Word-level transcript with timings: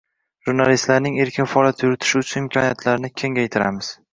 jurnalistlarning 0.45 1.19
erkin 1.25 1.49
faoliyat 1.51 1.85
yuritishi 1.87 2.25
uchun 2.25 2.43
imkoniyatlarni 2.45 3.13
kengaytiramiz. 3.25 3.97